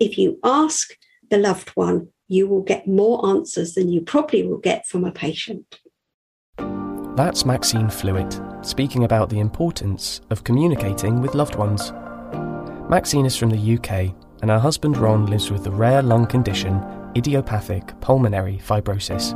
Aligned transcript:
If 0.00 0.16
you 0.16 0.38
ask 0.42 0.96
the 1.28 1.36
loved 1.36 1.68
one, 1.74 2.08
you 2.26 2.48
will 2.48 2.62
get 2.62 2.88
more 2.88 3.28
answers 3.28 3.74
than 3.74 3.90
you 3.90 4.00
probably 4.00 4.46
will 4.46 4.56
get 4.56 4.86
from 4.86 5.04
a 5.04 5.12
patient. 5.12 5.78
That's 7.16 7.44
Maxine 7.44 7.88
Flewitt 7.88 8.64
speaking 8.64 9.04
about 9.04 9.28
the 9.28 9.40
importance 9.40 10.22
of 10.30 10.42
communicating 10.42 11.20
with 11.20 11.34
loved 11.34 11.56
ones. 11.56 11.92
Maxine 12.88 13.26
is 13.26 13.36
from 13.36 13.50
the 13.50 13.74
UK, 13.74 14.14
and 14.40 14.50
her 14.50 14.58
husband 14.58 14.96
Ron 14.96 15.26
lives 15.26 15.50
with 15.50 15.64
the 15.64 15.70
rare 15.70 16.00
lung 16.00 16.26
condition 16.26 16.82
idiopathic 17.14 18.00
pulmonary 18.00 18.56
fibrosis. 18.56 19.34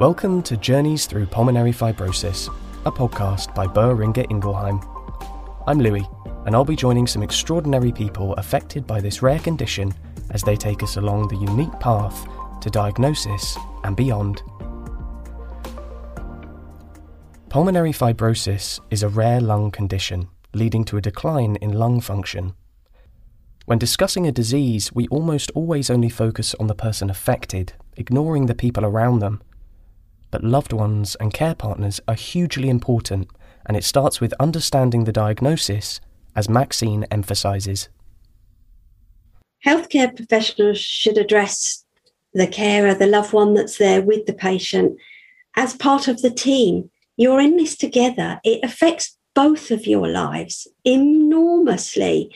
Welcome 0.00 0.42
to 0.44 0.56
Journeys 0.56 1.04
Through 1.04 1.26
Pulmonary 1.26 1.72
Fibrosis, 1.72 2.48
a 2.86 2.90
podcast 2.90 3.54
by 3.54 3.66
Boehringer 3.66 4.26
Ingelheim. 4.30 4.80
I'm 5.66 5.80
Louis, 5.80 6.08
and 6.46 6.54
I'll 6.54 6.64
be 6.64 6.76
joining 6.76 7.06
some 7.06 7.22
extraordinary 7.22 7.92
people 7.92 8.34
affected 8.34 8.86
by 8.86 9.00
this 9.00 9.22
rare 9.22 9.38
condition 9.38 9.92
as 10.30 10.42
they 10.42 10.56
take 10.56 10.82
us 10.82 10.96
along 10.96 11.28
the 11.28 11.36
unique 11.36 11.78
path 11.80 12.26
to 12.60 12.70
diagnosis 12.70 13.56
and 13.84 13.96
beyond. 13.96 14.42
Pulmonary 17.48 17.92
fibrosis 17.92 18.80
is 18.90 19.02
a 19.02 19.08
rare 19.08 19.40
lung 19.40 19.70
condition 19.70 20.28
leading 20.54 20.84
to 20.84 20.96
a 20.96 21.00
decline 21.00 21.56
in 21.56 21.72
lung 21.72 22.00
function. 22.00 22.54
When 23.66 23.78
discussing 23.78 24.26
a 24.26 24.32
disease, 24.32 24.92
we 24.92 25.06
almost 25.08 25.50
always 25.54 25.90
only 25.90 26.08
focus 26.08 26.54
on 26.56 26.66
the 26.66 26.74
person 26.74 27.10
affected, 27.10 27.72
ignoring 27.96 28.46
the 28.46 28.54
people 28.54 28.84
around 28.84 29.20
them. 29.20 29.42
But 30.30 30.44
loved 30.44 30.72
ones 30.72 31.16
and 31.16 31.32
care 31.32 31.54
partners 31.54 32.00
are 32.08 32.14
hugely 32.14 32.68
important, 32.68 33.28
and 33.66 33.76
it 33.76 33.84
starts 33.84 34.20
with 34.20 34.34
understanding 34.40 35.04
the 35.04 35.12
diagnosis, 35.12 36.00
as 36.34 36.48
Maxine 36.48 37.04
emphasises. 37.10 37.88
Healthcare 39.64 40.14
professionals 40.14 40.78
should 40.78 41.18
address 41.18 41.84
the 42.32 42.46
carer, 42.46 42.94
the 42.94 43.06
loved 43.06 43.32
one 43.32 43.54
that's 43.54 43.78
there 43.78 44.00
with 44.02 44.26
the 44.26 44.32
patient, 44.32 44.98
as 45.56 45.74
part 45.74 46.08
of 46.08 46.22
the 46.22 46.30
team 46.30 46.90
you're 47.16 47.40
in 47.40 47.56
this 47.56 47.76
together. 47.76 48.40
It 48.44 48.64
affects 48.64 49.18
both 49.34 49.70
of 49.70 49.86
your 49.86 50.08
lives 50.08 50.66
enormously. 50.84 52.34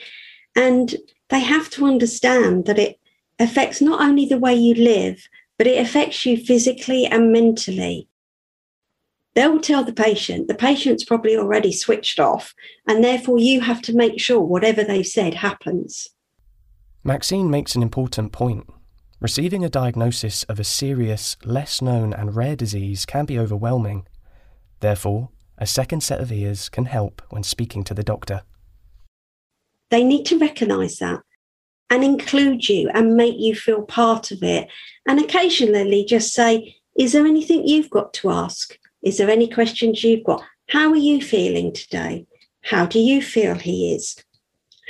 And 0.55 0.95
they 1.29 1.39
have 1.39 1.69
to 1.71 1.85
understand 1.85 2.65
that 2.65 2.79
it 2.79 2.99
affects 3.39 3.81
not 3.81 4.01
only 4.01 4.25
the 4.25 4.37
way 4.37 4.53
you 4.53 4.75
live, 4.75 5.27
but 5.57 5.67
it 5.67 5.83
affects 5.83 6.25
you 6.25 6.37
physically 6.37 7.05
and 7.07 7.31
mentally. 7.31 8.07
They'll 9.35 9.59
tell 9.59 9.83
the 9.83 9.93
patient, 9.93 10.47
the 10.47 10.55
patient's 10.55 11.03
probably 11.03 11.35
already 11.35 11.73
switched 11.73 12.19
off, 12.21 12.55
and 12.87 13.03
therefore 13.03 13.37
you 13.37 13.59
have 13.61 13.81
to 13.83 13.95
make 13.95 14.19
sure 14.19 14.39
whatever 14.39 14.83
they've 14.83 15.05
said 15.05 15.33
happens. 15.33 16.07
Maxine 17.03 17.49
makes 17.49 17.75
an 17.75 17.81
important 17.81 18.31
point. 18.31 18.65
Receiving 19.19 19.63
a 19.63 19.69
diagnosis 19.69 20.43
of 20.45 20.59
a 20.59 20.63
serious, 20.63 21.35
less 21.43 21.81
known, 21.81 22.13
and 22.13 22.35
rare 22.35 22.55
disease 22.55 23.05
can 23.05 23.25
be 23.25 23.37
overwhelming. 23.37 24.07
Therefore, 24.79 25.29
a 25.57 25.67
second 25.67 26.01
set 26.01 26.21
of 26.21 26.31
ears 26.31 26.69
can 26.69 26.85
help 26.85 27.21
when 27.29 27.43
speaking 27.43 27.83
to 27.85 27.93
the 27.93 28.03
doctor. 28.03 28.43
They 29.89 30.03
need 30.03 30.25
to 30.27 30.39
recognise 30.39 30.97
that 30.97 31.21
and 31.89 32.03
include 32.03 32.67
you 32.67 32.89
and 32.93 33.15
make 33.15 33.35
you 33.37 33.53
feel 33.55 33.83
part 33.83 34.31
of 34.31 34.41
it. 34.41 34.69
And 35.07 35.19
occasionally 35.19 36.05
just 36.05 36.33
say, 36.33 36.77
Is 36.97 37.11
there 37.13 37.25
anything 37.25 37.67
you've 37.67 37.89
got 37.89 38.13
to 38.15 38.31
ask? 38.31 38.77
Is 39.05 39.17
there 39.17 39.29
any 39.29 39.47
questions 39.47 40.03
you've 40.03 40.23
got? 40.23 40.43
How 40.69 40.89
are 40.89 40.95
you 40.95 41.21
feeling 41.21 41.71
today? 41.71 42.25
How 42.63 42.87
do 42.87 42.99
you 42.99 43.21
feel 43.21 43.53
he 43.53 43.93
is? 43.93 44.15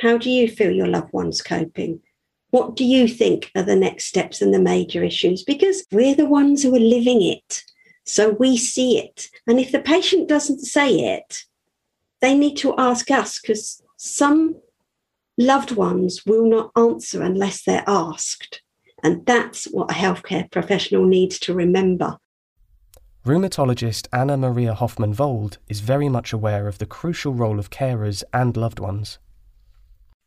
How 0.01 0.17
do 0.17 0.29
you 0.29 0.47
feel 0.47 0.71
your 0.71 0.87
loved 0.87 1.11
one's 1.11 1.41
coping? 1.41 1.99
What 2.51 2.77
do 2.77 2.85
you 2.85 3.09
think 3.09 3.51
are 3.55 3.63
the 3.63 3.75
next 3.75 4.05
steps 4.05 4.41
and 4.41 4.53
the 4.53 4.59
major 4.59 5.03
issues? 5.03 5.43
Because 5.43 5.85
we're 5.91 6.15
the 6.15 6.25
ones 6.25 6.63
who 6.63 6.73
are 6.73 6.79
living 6.79 7.21
it. 7.21 7.63
So 8.05 8.29
we 8.29 8.55
see 8.55 8.97
it. 8.97 9.27
And 9.47 9.59
if 9.59 9.73
the 9.73 9.81
patient 9.81 10.29
doesn't 10.29 10.59
say 10.59 11.17
it, 11.17 11.43
they 12.21 12.37
need 12.37 12.55
to 12.57 12.73
ask 12.77 13.11
us 13.11 13.41
because 13.41 13.83
some 13.97 14.55
loved 15.37 15.71
ones 15.71 16.25
will 16.25 16.45
not 16.45 16.71
answer 16.77 17.21
unless 17.21 17.63
they're 17.63 17.83
asked. 17.85 18.61
And 19.03 19.25
that's 19.25 19.65
what 19.65 19.91
a 19.91 19.93
healthcare 19.93 20.49
professional 20.49 21.05
needs 21.05 21.37
to 21.39 21.53
remember. 21.53 22.17
Rheumatologist 23.25 24.07
Anna 24.13 24.37
Maria 24.37 24.75
Hoffmann 24.75 25.11
Vold 25.11 25.57
is 25.67 25.79
very 25.79 26.07
much 26.09 26.31
aware 26.31 26.67
of 26.67 26.77
the 26.77 26.85
crucial 26.85 27.33
role 27.33 27.57
of 27.57 27.71
carers 27.71 28.23
and 28.31 28.55
loved 28.55 28.79
ones. 28.79 29.17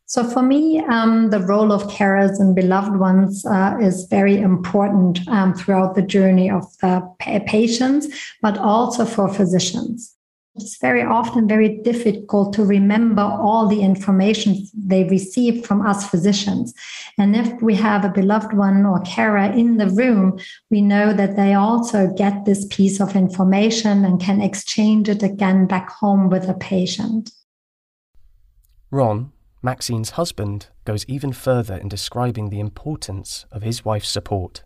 So 0.05 0.25
for 0.25 0.41
me, 0.41 0.83
um, 0.83 1.29
the 1.29 1.39
role 1.39 1.71
of 1.71 1.83
carers 1.83 2.41
and 2.41 2.53
beloved 2.53 2.97
ones 2.97 3.45
uh, 3.45 3.77
is 3.79 4.05
very 4.07 4.37
important 4.37 5.25
um, 5.29 5.53
throughout 5.53 5.95
the 5.95 6.01
journey 6.01 6.51
of 6.51 6.65
the 6.79 7.01
patients, 7.47 8.07
but 8.41 8.57
also 8.57 9.05
for 9.05 9.33
physicians. 9.33 10.17
It's 10.61 10.77
very 10.77 11.01
often 11.01 11.47
very 11.47 11.77
difficult 11.77 12.53
to 12.53 12.65
remember 12.65 13.21
all 13.21 13.67
the 13.67 13.81
information 13.81 14.65
they 14.75 15.05
receive 15.05 15.65
from 15.65 15.85
us 15.85 16.09
physicians. 16.09 16.73
And 17.17 17.35
if 17.35 17.61
we 17.61 17.75
have 17.75 18.03
a 18.03 18.09
beloved 18.09 18.53
one 18.53 18.85
or 18.85 18.99
carer 19.01 19.51
in 19.51 19.77
the 19.77 19.87
room, 19.87 20.39
we 20.69 20.81
know 20.81 21.13
that 21.13 21.35
they 21.35 21.53
also 21.53 22.13
get 22.17 22.45
this 22.45 22.65
piece 22.69 22.99
of 22.99 23.15
information 23.15 24.05
and 24.05 24.21
can 24.21 24.41
exchange 24.41 25.09
it 25.09 25.23
again 25.23 25.67
back 25.67 25.89
home 25.89 26.29
with 26.29 26.49
a 26.49 26.53
patient. 26.53 27.31
Ron, 28.91 29.31
Maxine's 29.61 30.11
husband 30.11 30.67
goes 30.85 31.05
even 31.07 31.33
further 31.33 31.75
in 31.75 31.89
describing 31.89 32.49
the 32.49 32.59
importance 32.59 33.45
of 33.51 33.61
his 33.61 33.85
wife's 33.85 34.09
support. 34.09 34.63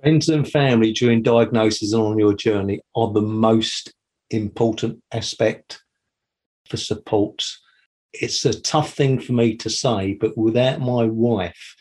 Friends 0.00 0.28
and 0.28 0.48
family 0.50 0.92
during 0.92 1.22
diagnosis 1.22 1.92
and 1.92 2.02
on 2.02 2.18
your 2.18 2.34
journey 2.34 2.80
are 2.96 3.12
the 3.12 3.22
most 3.22 3.92
important 4.32 5.02
aspect 5.12 5.82
for 6.66 6.76
support. 6.76 7.44
It's 8.12 8.44
a 8.44 8.60
tough 8.60 8.94
thing 8.94 9.20
for 9.20 9.32
me 9.32 9.56
to 9.56 9.70
say, 9.70 10.14
but 10.14 10.36
without 10.36 10.80
my 10.80 11.04
wife 11.04 11.76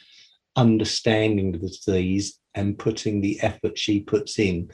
understanding 0.55 1.51
the 1.51 1.59
disease 1.59 2.39
and 2.53 2.77
putting 2.77 3.21
the 3.21 3.39
effort 3.41 3.77
she 3.77 4.01
puts 4.01 4.39
in, 4.39 4.69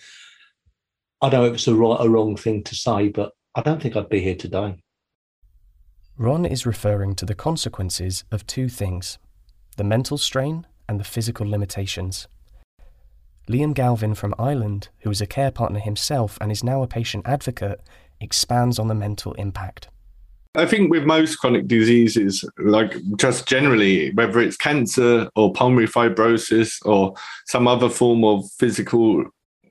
I 1.21 1.29
don't 1.29 1.41
know 1.41 1.47
if 1.47 1.55
it's 1.55 1.67
a 1.67 1.75
right 1.75 1.99
or 1.99 2.09
wrong 2.09 2.35
thing 2.35 2.63
to 2.63 2.75
say, 2.75 3.09
but 3.09 3.31
I 3.55 3.61
don't 3.61 3.81
think 3.81 3.95
I'd 3.95 4.09
be 4.09 4.21
here 4.21 4.35
today. 4.35 4.77
Ron 6.17 6.45
is 6.45 6.65
referring 6.65 7.15
to 7.15 7.25
the 7.25 7.35
consequences 7.35 8.23
of 8.31 8.45
two 8.47 8.69
things 8.69 9.19
the 9.77 9.83
mental 9.83 10.17
strain 10.17 10.65
and 10.89 10.99
the 10.99 11.03
physical 11.03 11.47
limitations. 11.47 12.27
Liam 13.47 13.73
Galvin 13.73 14.13
from 14.13 14.35
Ireland, 14.37 14.89
who 14.99 15.09
is 15.09 15.21
a 15.21 15.25
care 15.25 15.51
partner 15.51 15.79
himself 15.79 16.37
and 16.41 16.51
is 16.51 16.63
now 16.63 16.83
a 16.83 16.87
patient 16.87 17.25
advocate, 17.27 17.81
expands 18.19 18.77
on 18.77 18.87
the 18.87 18.95
mental 18.95 19.33
impact. 19.33 19.87
I 20.55 20.65
think 20.65 20.89
with 20.89 21.03
most 21.03 21.35
chronic 21.37 21.67
diseases, 21.67 22.43
like 22.57 22.95
just 23.17 23.47
generally, 23.47 24.11
whether 24.13 24.39
it's 24.39 24.57
cancer 24.57 25.29
or 25.35 25.53
pulmonary 25.53 25.87
fibrosis 25.87 26.83
or 26.85 27.13
some 27.45 27.67
other 27.67 27.89
form 27.89 28.25
of 28.25 28.49
physical 28.57 29.23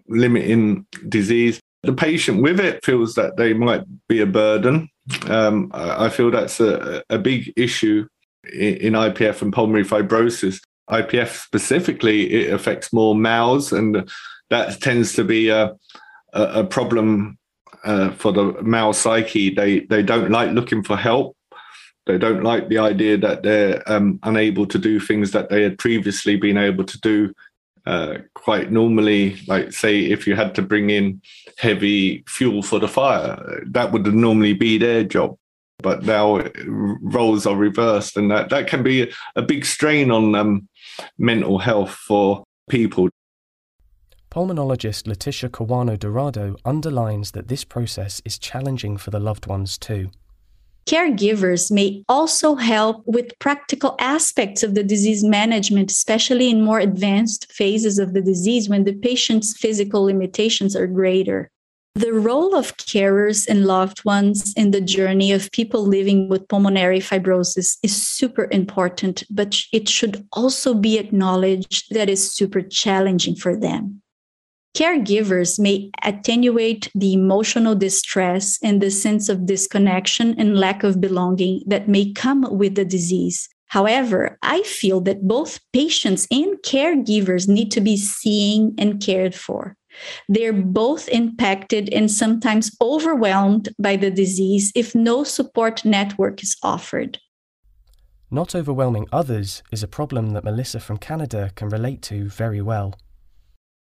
limiting 0.08 0.86
disease, 1.08 1.60
the 1.82 1.92
patient 1.92 2.42
with 2.42 2.60
it 2.60 2.84
feels 2.84 3.14
that 3.14 3.36
they 3.36 3.52
might 3.52 3.82
be 4.08 4.20
a 4.20 4.26
burden. 4.26 4.88
Um, 5.26 5.70
I 5.74 6.08
feel 6.08 6.30
that's 6.30 6.60
a, 6.60 7.02
a 7.10 7.18
big 7.18 7.52
issue 7.56 8.06
in, 8.52 8.76
in 8.76 8.92
IPF 8.92 9.42
and 9.42 9.52
pulmonary 9.52 9.84
fibrosis. 9.84 10.60
IPF 10.90 11.44
specifically, 11.44 12.32
it 12.32 12.52
affects 12.52 12.92
more 12.92 13.14
males, 13.14 13.72
and 13.72 14.08
that 14.50 14.80
tends 14.80 15.14
to 15.14 15.24
be 15.24 15.48
a, 15.48 15.74
a, 16.32 16.42
a 16.60 16.64
problem 16.64 17.38
uh, 17.84 18.10
for 18.12 18.32
the 18.32 18.62
male 18.62 18.92
psyche. 18.92 19.54
They 19.54 19.80
they 19.80 20.02
don't 20.02 20.30
like 20.30 20.52
looking 20.52 20.82
for 20.82 20.96
help. 20.96 21.36
They 22.06 22.18
don't 22.18 22.44
like 22.44 22.68
the 22.68 22.78
idea 22.78 23.18
that 23.18 23.42
they're 23.42 23.82
um, 23.90 24.20
unable 24.22 24.66
to 24.66 24.78
do 24.78 25.00
things 25.00 25.32
that 25.32 25.50
they 25.50 25.62
had 25.62 25.78
previously 25.78 26.36
been 26.36 26.56
able 26.56 26.84
to 26.84 27.00
do 27.00 27.34
uh, 27.86 28.18
quite 28.34 28.70
normally, 28.70 29.38
like 29.46 29.72
say 29.72 30.00
if 30.00 30.26
you 30.26 30.34
had 30.34 30.54
to 30.56 30.62
bring 30.62 30.90
in 30.90 31.20
heavy 31.58 32.24
fuel 32.28 32.62
for 32.62 32.78
the 32.78 32.88
fire, 32.88 33.62
that 33.66 33.92
would 33.92 34.12
normally 34.12 34.52
be 34.52 34.78
their 34.78 35.04
job. 35.04 35.36
But 35.78 36.04
now 36.04 36.42
roles 37.02 37.46
are 37.46 37.56
reversed, 37.56 38.16
and 38.16 38.30
that, 38.30 38.48
that 38.50 38.66
can 38.66 38.82
be 38.82 39.12
a 39.34 39.42
big 39.42 39.64
strain 39.64 40.10
on 40.10 40.34
um, 40.34 40.68
mental 41.18 41.58
health 41.58 41.90
for 41.90 42.44
people. 42.68 43.08
Pulmonologist 44.30 45.04
Leticia 45.04 45.48
Kawano 45.48 45.98
Dorado 45.98 46.56
underlines 46.64 47.30
that 47.30 47.48
this 47.48 47.64
process 47.64 48.20
is 48.24 48.38
challenging 48.38 48.96
for 48.96 49.10
the 49.10 49.20
loved 49.20 49.46
ones 49.46 49.78
too. 49.78 50.10
Caregivers 50.86 51.70
may 51.70 52.04
also 52.08 52.54
help 52.54 53.02
with 53.06 53.36
practical 53.40 53.96
aspects 53.98 54.62
of 54.62 54.74
the 54.74 54.84
disease 54.84 55.24
management, 55.24 55.90
especially 55.90 56.48
in 56.48 56.62
more 56.62 56.78
advanced 56.78 57.50
phases 57.50 57.98
of 57.98 58.12
the 58.12 58.20
disease 58.20 58.68
when 58.68 58.84
the 58.84 58.92
patient's 58.92 59.56
physical 59.56 60.04
limitations 60.04 60.76
are 60.76 60.86
greater. 60.86 61.50
The 61.96 62.12
role 62.12 62.54
of 62.54 62.76
carers 62.76 63.48
and 63.48 63.64
loved 63.64 64.04
ones 64.04 64.52
in 64.54 64.70
the 64.70 64.82
journey 64.82 65.32
of 65.32 65.50
people 65.50 65.80
living 65.80 66.28
with 66.28 66.46
pulmonary 66.46 67.00
fibrosis 67.00 67.78
is 67.82 67.96
super 67.96 68.48
important, 68.50 69.24
but 69.30 69.56
it 69.72 69.88
should 69.88 70.22
also 70.32 70.74
be 70.74 70.98
acknowledged 70.98 71.94
that 71.94 72.10
it's 72.10 72.20
super 72.20 72.60
challenging 72.60 73.34
for 73.34 73.58
them. 73.58 74.02
Caregivers 74.76 75.58
may 75.58 75.90
attenuate 76.02 76.90
the 76.94 77.14
emotional 77.14 77.74
distress 77.74 78.58
and 78.62 78.82
the 78.82 78.90
sense 78.90 79.30
of 79.30 79.46
disconnection 79.46 80.34
and 80.36 80.58
lack 80.58 80.84
of 80.84 81.00
belonging 81.00 81.62
that 81.66 81.88
may 81.88 82.12
come 82.12 82.42
with 82.50 82.74
the 82.74 82.84
disease. 82.84 83.48
However, 83.68 84.36
I 84.42 84.62
feel 84.64 85.00
that 85.00 85.26
both 85.26 85.60
patients 85.72 86.28
and 86.30 86.58
caregivers 86.58 87.48
need 87.48 87.72
to 87.72 87.80
be 87.80 87.96
seen 87.96 88.74
and 88.76 89.00
cared 89.00 89.34
for. 89.34 89.76
They're 90.28 90.52
both 90.52 91.08
impacted 91.08 91.88
and 91.92 92.10
sometimes 92.10 92.76
overwhelmed 92.80 93.68
by 93.78 93.96
the 93.96 94.10
disease 94.10 94.72
if 94.74 94.94
no 94.94 95.24
support 95.24 95.84
network 95.84 96.42
is 96.42 96.56
offered. 96.62 97.18
Not 98.30 98.54
overwhelming 98.54 99.06
others 99.12 99.62
is 99.70 99.82
a 99.82 99.88
problem 99.88 100.30
that 100.30 100.44
Melissa 100.44 100.80
from 100.80 100.98
Canada 100.98 101.50
can 101.54 101.68
relate 101.68 102.02
to 102.02 102.28
very 102.28 102.60
well. 102.60 102.94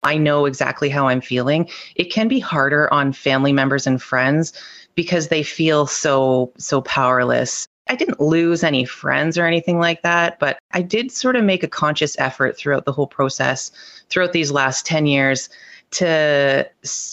I 0.03 0.17
know 0.17 0.45
exactly 0.45 0.89
how 0.89 1.07
I'm 1.07 1.21
feeling. 1.21 1.69
It 1.95 2.11
can 2.11 2.27
be 2.27 2.39
harder 2.39 2.91
on 2.93 3.13
family 3.13 3.53
members 3.53 3.87
and 3.87 4.01
friends 4.01 4.51
because 4.95 5.27
they 5.27 5.43
feel 5.43 5.87
so 5.87 6.51
so 6.57 6.81
powerless. 6.81 7.67
I 7.87 7.95
didn't 7.95 8.19
lose 8.19 8.63
any 8.63 8.85
friends 8.85 9.37
or 9.37 9.45
anything 9.45 9.79
like 9.79 10.01
that, 10.03 10.39
but 10.39 10.57
I 10.71 10.81
did 10.81 11.11
sort 11.11 11.35
of 11.35 11.43
make 11.43 11.63
a 11.63 11.67
conscious 11.67 12.17
effort 12.17 12.57
throughout 12.57 12.85
the 12.85 12.93
whole 12.93 13.07
process, 13.07 13.71
throughout 14.09 14.33
these 14.33 14.51
last 14.51 14.85
10 14.85 15.05
years 15.05 15.49
to 15.93 16.69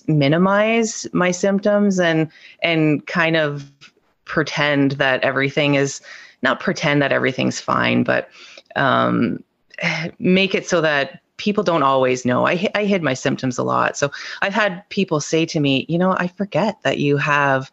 minimize 0.06 1.06
my 1.12 1.30
symptoms 1.30 2.00
and 2.00 2.30
and 2.62 3.06
kind 3.06 3.36
of 3.36 3.70
pretend 4.24 4.92
that 4.92 5.22
everything 5.22 5.74
is 5.74 6.00
not 6.42 6.60
pretend 6.60 7.02
that 7.02 7.12
everything's 7.12 7.60
fine, 7.60 8.02
but 8.02 8.28
um, 8.76 9.42
make 10.18 10.54
it 10.54 10.68
so 10.68 10.80
that 10.80 11.20
people 11.36 11.64
don't 11.64 11.82
always 11.82 12.24
know. 12.24 12.46
I, 12.46 12.68
I 12.74 12.84
hid 12.84 13.02
my 13.02 13.14
symptoms 13.14 13.58
a 13.58 13.62
lot. 13.62 13.96
So 13.96 14.10
I've 14.42 14.54
had 14.54 14.88
people 14.90 15.20
say 15.20 15.46
to 15.46 15.60
me, 15.60 15.86
you 15.88 15.98
know, 15.98 16.14
I 16.18 16.28
forget 16.28 16.76
that 16.82 16.98
you 16.98 17.16
have 17.16 17.72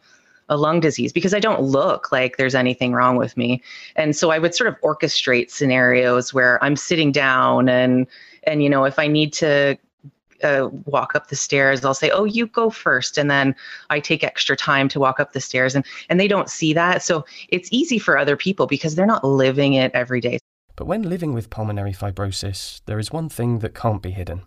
a 0.50 0.58
lung 0.58 0.80
disease 0.80 1.12
because 1.12 1.34
I 1.34 1.40
don't 1.40 1.62
look 1.62 2.12
like 2.12 2.38
there's 2.38 2.56
anything 2.56 2.94
wrong 2.94 3.18
with 3.18 3.36
me. 3.36 3.62
And 3.96 4.16
so 4.16 4.32
I 4.32 4.40
would 4.40 4.56
sort 4.56 4.70
of 4.70 4.80
orchestrate 4.82 5.52
scenarios 5.52 6.34
where 6.34 6.64
I'm 6.64 6.76
sitting 6.78 7.12
down 7.12 7.68
and 7.68 8.08
and 8.44 8.64
you 8.64 8.70
know 8.70 8.86
if 8.86 8.98
I 8.98 9.08
need 9.08 9.34
to 9.34 9.78
uh, 10.44 10.70
walk 10.86 11.16
up 11.16 11.28
the 11.28 11.36
stairs. 11.36 11.84
I'll 11.84 11.94
say 11.94 12.10
oh 12.10 12.24
you 12.24 12.48
go 12.48 12.70
first 12.70 13.18
and 13.18 13.30
then 13.30 13.56
i 13.90 14.00
take 14.00 14.24
extra 14.24 14.56
time 14.56 14.88
to 14.90 15.00
walk 15.00 15.20
up 15.20 15.34
the 15.34 15.42
stairs 15.42 15.76
and 15.76 15.86
and 16.10 16.20
they 16.20 16.28
don't 16.28 16.50
see 16.50 16.74
that. 16.74 17.02
So 17.04 17.26
it's 17.50 17.70
easy 17.72 18.00
for 18.00 18.18
other 18.18 18.38
people 18.38 18.68
because 18.68 18.96
they're 18.96 19.06
not 19.06 19.24
living 19.24 19.74
it 19.74 19.92
every 19.94 20.22
day. 20.22 20.40
But 20.76 20.88
when 20.88 21.04
living 21.04 21.34
with 21.34 21.50
pulmonary 21.50 21.94
fibrosis 21.94 22.82
there 22.86 23.00
is 23.00 23.12
one 23.12 23.30
thing 23.30 23.60
that 23.60 23.74
can't 23.74 24.02
be 24.02 24.12
hidden. 24.12 24.44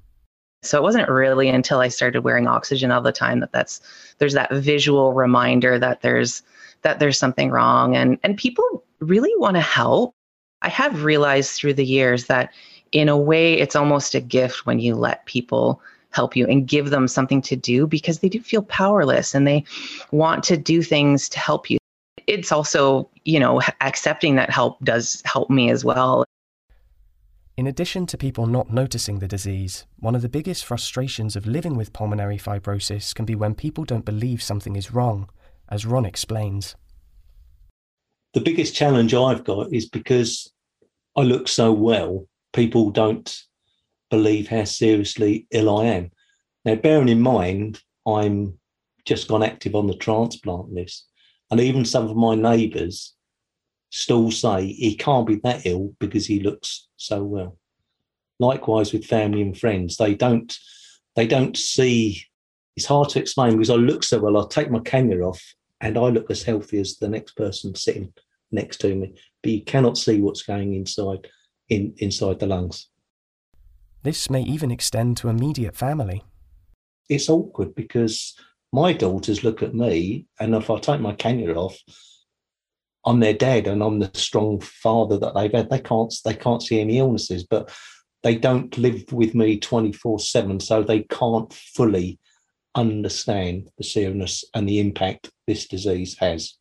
So 0.62 0.78
it 0.78 0.82
wasn't 0.82 1.08
really 1.08 1.48
until 1.48 1.80
i 1.80 1.88
started 1.88 2.22
wearing 2.22 2.46
oxygen 2.46 2.90
all 2.90 3.02
the 3.02 3.12
time 3.12 3.40
that 3.40 3.52
that's 3.52 3.80
there's 4.18 4.34
that 4.34 4.52
visual 4.52 5.12
reminder 5.12 5.78
that 5.78 6.02
there's 6.02 6.42
that 6.82 6.98
there's 6.98 7.18
something 7.18 7.50
wrong 7.50 7.96
and 7.96 8.18
and 8.22 8.36
people 8.36 8.84
really 9.00 9.32
want 9.38 9.56
to 9.56 9.60
help. 9.60 10.14
I 10.62 10.68
have 10.68 11.04
realized 11.04 11.52
through 11.52 11.74
the 11.74 11.84
years 11.84 12.26
that 12.26 12.52
in 12.92 13.08
a 13.08 13.16
way, 13.16 13.54
it's 13.54 13.76
almost 13.76 14.14
a 14.14 14.20
gift 14.20 14.66
when 14.66 14.78
you 14.78 14.94
let 14.94 15.24
people 15.26 15.80
help 16.10 16.34
you 16.34 16.46
and 16.46 16.66
give 16.66 16.90
them 16.90 17.06
something 17.06 17.40
to 17.42 17.56
do 17.56 17.86
because 17.86 18.18
they 18.18 18.28
do 18.28 18.40
feel 18.40 18.62
powerless 18.62 19.34
and 19.34 19.46
they 19.46 19.64
want 20.10 20.42
to 20.44 20.56
do 20.56 20.82
things 20.82 21.28
to 21.28 21.38
help 21.38 21.70
you. 21.70 21.78
It's 22.26 22.52
also, 22.52 23.08
you 23.24 23.38
know, 23.38 23.60
accepting 23.80 24.34
that 24.36 24.50
help 24.50 24.82
does 24.84 25.22
help 25.24 25.50
me 25.50 25.70
as 25.70 25.84
well. 25.84 26.24
In 27.56 27.66
addition 27.66 28.06
to 28.06 28.16
people 28.16 28.46
not 28.46 28.72
noticing 28.72 29.18
the 29.18 29.28
disease, 29.28 29.86
one 29.98 30.14
of 30.14 30.22
the 30.22 30.28
biggest 30.28 30.64
frustrations 30.64 31.36
of 31.36 31.46
living 31.46 31.76
with 31.76 31.92
pulmonary 31.92 32.38
fibrosis 32.38 33.14
can 33.14 33.24
be 33.24 33.34
when 33.34 33.54
people 33.54 33.84
don't 33.84 34.04
believe 34.04 34.42
something 34.42 34.76
is 34.76 34.92
wrong, 34.92 35.28
as 35.68 35.84
Ron 35.84 36.06
explains. 36.06 36.74
The 38.32 38.40
biggest 38.40 38.74
challenge 38.74 39.12
I've 39.12 39.44
got 39.44 39.72
is 39.72 39.88
because 39.88 40.52
I 41.16 41.22
look 41.22 41.48
so 41.48 41.72
well, 41.72 42.26
people 42.52 42.90
don't 42.90 43.42
believe 44.10 44.48
how 44.48 44.64
seriously 44.64 45.46
ill 45.50 45.78
I 45.78 45.86
am. 45.86 46.10
Now, 46.64 46.74
bearing 46.74 47.08
in 47.08 47.20
mind, 47.20 47.80
I'm 48.06 48.58
just 49.04 49.28
gone 49.28 49.42
active 49.42 49.74
on 49.74 49.86
the 49.86 49.96
transplant 49.96 50.72
list, 50.72 51.06
and 51.50 51.60
even 51.60 51.84
some 51.84 52.08
of 52.08 52.16
my 52.16 52.34
neighbours 52.34 53.14
still 53.90 54.30
say 54.30 54.66
he 54.66 54.94
can't 54.94 55.26
be 55.26 55.36
that 55.36 55.66
ill 55.66 55.94
because 55.98 56.26
he 56.26 56.40
looks 56.40 56.88
so 56.96 57.22
well. 57.24 57.58
Likewise 58.38 58.92
with 58.92 59.04
family 59.04 59.42
and 59.42 59.58
friends, 59.58 59.96
they 59.96 60.14
don't 60.14 60.56
they 61.16 61.26
don't 61.26 61.56
see. 61.56 62.22
It's 62.76 62.86
hard 62.86 63.08
to 63.10 63.18
explain 63.18 63.52
because 63.52 63.70
I 63.70 63.74
look 63.74 64.04
so 64.04 64.20
well. 64.20 64.38
I 64.38 64.46
take 64.48 64.70
my 64.70 64.78
cannula 64.78 65.30
off 65.30 65.42
and 65.80 65.98
I 65.98 66.08
look 66.08 66.30
as 66.30 66.42
healthy 66.42 66.78
as 66.78 66.96
the 66.96 67.08
next 67.08 67.32
person 67.32 67.74
sitting 67.74 68.12
next 68.52 68.78
to 68.78 68.94
me, 68.94 69.14
but 69.42 69.52
you 69.52 69.62
cannot 69.62 69.98
see 69.98 70.20
what's 70.20 70.42
going 70.42 70.74
inside 70.74 71.28
in, 71.70 71.94
inside 71.98 72.38
the 72.38 72.46
lungs. 72.46 72.88
This 74.02 74.28
may 74.28 74.42
even 74.42 74.70
extend 74.70 75.16
to 75.18 75.28
immediate 75.28 75.76
family. 75.76 76.22
It's 77.08 77.28
awkward 77.28 77.74
because 77.74 78.34
my 78.72 78.92
daughters 78.92 79.42
look 79.42 79.62
at 79.62 79.74
me, 79.74 80.26
and 80.38 80.54
if 80.54 80.70
I 80.70 80.78
take 80.78 81.00
my 81.00 81.14
cannula 81.14 81.56
off, 81.56 81.78
I'm 83.04 83.20
their 83.20 83.34
dad 83.34 83.66
and 83.66 83.82
I'm 83.82 83.98
the 83.98 84.10
strong 84.14 84.60
father 84.60 85.18
that 85.18 85.34
they've 85.34 85.52
had. 85.52 85.70
They 85.70 85.80
can't 85.80 86.12
they 86.24 86.34
can't 86.34 86.62
see 86.62 86.80
any 86.80 86.98
illnesses, 86.98 87.44
but 87.44 87.72
they 88.22 88.36
don't 88.36 88.76
live 88.76 89.10
with 89.12 89.34
me 89.34 89.58
24-7, 89.58 90.60
so 90.60 90.82
they 90.82 91.00
can't 91.04 91.52
fully 91.52 92.18
understand 92.74 93.70
the 93.78 93.84
seriousness 93.84 94.44
and 94.54 94.68
the 94.68 94.78
impact 94.78 95.30
this 95.46 95.66
disease 95.66 96.16
has. 96.18 96.54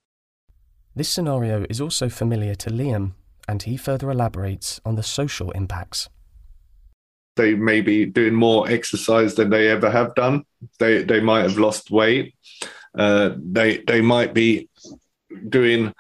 This 0.96 1.10
scenario 1.10 1.66
is 1.70 1.82
also 1.82 2.10
familiar 2.10 2.56
to 2.56 2.70
Liam, 2.70 3.14
and 3.50 3.63
he 3.63 3.75
further 3.75 4.12
elaborates 4.12 4.80
on 4.86 4.94
the 4.94 5.01
social 5.01 5.50
impacts. 5.51 6.07
They 7.36 7.56
may 7.56 7.81
be 7.81 8.06
doing 8.06 8.36
more 8.36 8.69
exercise 8.69 9.34
than 9.34 9.50
they 9.50 9.69
ever 9.69 9.90
have 9.90 10.13
done. 10.13 10.44
They 10.78 11.04
they 11.04 11.19
might 11.19 11.42
have 11.42 11.57
lost 11.57 11.90
weight. 11.90 12.36
Uh, 12.98 13.31
they 13.38 13.78
they 13.78 14.01
might 14.01 14.36
be 14.36 14.69
doing 15.48 15.94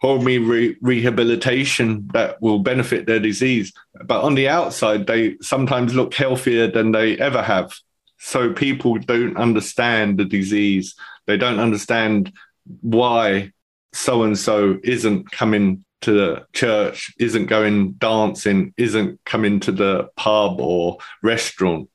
hormone 0.00 0.46
re- 0.46 0.76
rehabilitation 0.80 2.08
that 2.12 2.40
will 2.40 2.60
benefit 2.60 3.06
their 3.06 3.20
disease. 3.20 3.72
But 4.04 4.22
on 4.22 4.36
the 4.36 4.48
outside, 4.48 5.06
they 5.06 5.36
sometimes 5.40 5.94
look 5.94 6.14
healthier 6.14 6.70
than 6.70 6.92
they 6.92 7.18
ever 7.18 7.42
have. 7.42 7.72
So 8.18 8.52
people 8.52 8.98
don't 8.98 9.36
understand 9.36 10.18
the 10.18 10.24
disease. 10.24 10.94
They 11.26 11.36
don't 11.36 11.58
understand 11.58 12.32
why 12.80 13.52
so 13.92 14.22
and 14.22 14.38
so 14.38 14.78
isn't 14.84 15.30
coming 15.30 15.83
to 16.04 16.12
the 16.12 16.46
church, 16.52 17.12
isn't 17.18 17.46
going 17.46 17.92
dancing, 17.92 18.72
isn't 18.76 19.24
coming 19.24 19.60
to 19.60 19.72
the 19.72 20.08
pub 20.16 20.60
or 20.60 20.98
restaurant. 21.22 21.88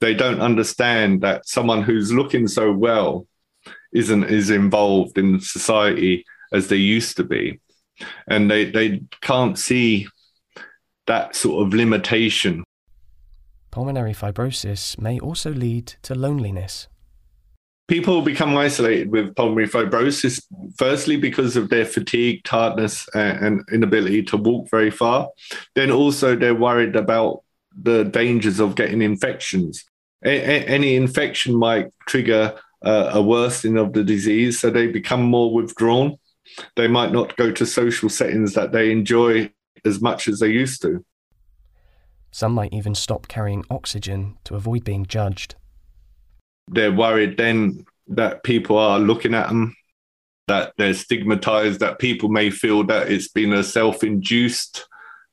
They 0.00 0.14
don't 0.14 0.40
understand 0.40 1.22
that 1.22 1.46
someone 1.46 1.82
who's 1.82 2.12
looking 2.12 2.48
so 2.48 2.72
well 2.72 3.26
isn't 3.92 4.24
as 4.24 4.50
involved 4.50 5.18
in 5.18 5.40
society 5.40 6.24
as 6.52 6.68
they 6.68 6.76
used 6.76 7.16
to 7.16 7.24
be. 7.24 7.60
And 8.26 8.50
they, 8.50 8.70
they 8.70 9.02
can't 9.20 9.58
see 9.58 10.08
that 11.06 11.34
sort 11.34 11.66
of 11.66 11.74
limitation. 11.74 12.64
Pulmonary 13.70 14.14
fibrosis 14.14 14.98
may 15.00 15.18
also 15.18 15.52
lead 15.52 15.94
to 16.02 16.14
loneliness 16.14 16.88
people 17.88 18.20
become 18.20 18.56
isolated 18.56 19.10
with 19.10 19.34
pulmonary 19.34 19.66
fibrosis, 19.66 20.42
firstly 20.76 21.16
because 21.16 21.56
of 21.56 21.70
their 21.70 21.86
fatigue, 21.86 22.44
tiredness, 22.44 23.08
and 23.14 23.64
inability 23.72 24.22
to 24.22 24.36
walk 24.36 24.70
very 24.70 24.90
far. 24.90 25.30
Then 25.74 25.90
also 25.90 26.36
they're 26.36 26.54
worried 26.54 26.94
about 26.94 27.42
the 27.74 28.04
dangers 28.04 28.60
of 28.60 28.76
getting 28.76 29.02
infections. 29.02 29.84
any 30.22 30.96
infection 30.96 31.56
might 31.56 31.88
trigger 32.06 32.58
uh, 32.84 33.10
a 33.12 33.22
worsening 33.22 33.78
of 33.78 33.92
the 33.92 34.04
disease, 34.04 34.60
so 34.60 34.70
they 34.70 34.86
become 34.86 35.22
more 35.22 35.52
withdrawn. 35.52 36.16
They 36.76 36.88
might 36.88 37.12
not 37.12 37.36
go 37.36 37.50
to 37.52 37.66
social 37.66 38.08
settings 38.08 38.54
that 38.54 38.72
they 38.72 38.90
enjoy 38.90 39.52
as 39.84 40.00
much 40.00 40.28
as 40.28 40.40
they 40.40 40.48
used 40.48 40.82
to. 40.82 41.04
Some 42.30 42.52
might 42.52 42.72
even 42.72 42.94
stop 42.94 43.28
carrying 43.28 43.64
oxygen 43.70 44.36
to 44.44 44.54
avoid 44.54 44.84
being 44.84 45.06
judged 45.06 45.54
they're 46.70 46.92
worried 46.92 47.36
then 47.36 47.84
that 48.08 48.42
people 48.42 48.78
are 48.78 48.98
looking 48.98 49.34
at 49.34 49.48
them, 49.48 49.74
that 50.46 50.72
they're 50.76 50.94
stigmatized, 50.94 51.80
that 51.80 51.98
people 51.98 52.28
may 52.28 52.50
feel 52.50 52.84
that 52.84 53.10
it's 53.10 53.28
been 53.28 53.52
a 53.52 53.62
self 53.62 54.02
induced 54.02 54.86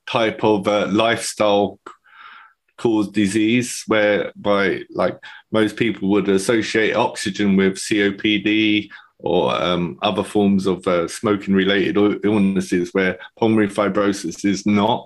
type 0.08 0.44
of 0.44 0.68
uh, 0.68 0.88
lifestyle 0.88 1.80
caused 2.78 3.14
disease, 3.14 3.84
whereby 3.88 4.82
like 4.90 5.18
most 5.52 5.78
people 5.78 6.10
would 6.10 6.28
associate 6.28 6.96
oxygen 6.96 7.56
with 7.56 7.76
COPD 7.76 8.90
or 9.26 9.60
um, 9.60 9.98
other 10.04 10.24
forms 10.24 10.68
of 10.68 10.88
uh, 10.88 11.08
smoking 11.08 11.56
related 11.56 11.98
illnesses 12.24 12.94
where 12.94 13.18
pulmonary 13.38 13.68
fibrosis 13.68 14.46
is 14.46 14.68
not. 14.68 15.06